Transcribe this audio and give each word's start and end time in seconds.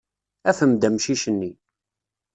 Afem-d 0.49 0.81
amcic-nni. 0.87 1.51